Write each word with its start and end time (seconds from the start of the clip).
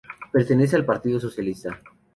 Pertenece 0.31 0.75
al 0.75 0.83
Partido 0.83 1.19
Socialista. 1.19 1.79